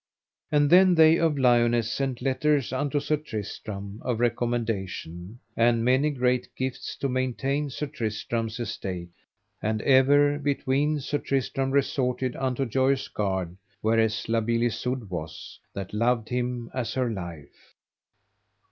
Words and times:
And 0.51 0.71
then 0.71 0.95
they 0.95 1.17
of 1.19 1.37
Liones 1.37 1.87
sent 1.91 2.23
letters 2.23 2.73
unto 2.73 2.99
Sir 2.99 3.17
Tristram 3.17 3.99
of 4.01 4.19
recommendation, 4.19 5.37
and 5.55 5.85
many 5.85 6.09
great 6.09 6.47
gifts 6.55 6.95
to 7.01 7.07
maintain 7.07 7.69
Sir 7.69 7.85
Tristram's 7.85 8.59
estate; 8.59 9.11
and 9.61 9.79
ever, 9.83 10.39
between, 10.39 10.99
Sir 11.01 11.19
Tristram 11.19 11.69
resorted 11.69 12.35
unto 12.35 12.65
Joyous 12.65 13.07
Gard 13.09 13.57
whereas 13.81 14.27
La 14.27 14.41
Beale 14.41 14.69
Isoud 14.71 15.07
was, 15.11 15.59
that 15.75 15.93
loved 15.93 16.29
him 16.29 16.71
as 16.73 16.95
her 16.95 17.11
life. 17.11 17.75